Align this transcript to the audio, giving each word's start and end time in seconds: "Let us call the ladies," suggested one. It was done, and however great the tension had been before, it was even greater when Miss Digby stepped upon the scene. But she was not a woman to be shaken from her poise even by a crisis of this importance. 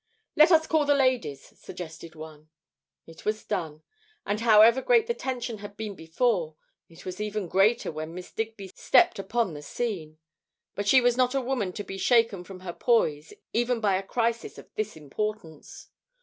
"Let 0.35 0.51
us 0.51 0.65
call 0.65 0.85
the 0.85 0.95
ladies," 0.95 1.45
suggested 1.59 2.15
one. 2.15 2.49
It 3.05 3.23
was 3.23 3.43
done, 3.43 3.83
and 4.25 4.39
however 4.39 4.81
great 4.81 5.05
the 5.05 5.13
tension 5.13 5.59
had 5.59 5.77
been 5.77 5.93
before, 5.93 6.55
it 6.89 7.05
was 7.05 7.21
even 7.21 7.47
greater 7.47 7.91
when 7.91 8.15
Miss 8.15 8.31
Digby 8.31 8.69
stepped 8.73 9.19
upon 9.19 9.53
the 9.53 9.61
scene. 9.61 10.17
But 10.73 10.87
she 10.87 11.01
was 11.01 11.17
not 11.17 11.35
a 11.35 11.39
woman 11.41 11.71
to 11.73 11.83
be 11.83 11.99
shaken 11.99 12.43
from 12.43 12.61
her 12.61 12.73
poise 12.73 13.31
even 13.53 13.79
by 13.79 13.95
a 13.95 14.01
crisis 14.01 14.57
of 14.57 14.71
this 14.73 14.97
importance. 14.97 15.89